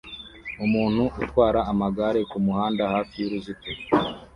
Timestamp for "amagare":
1.71-2.19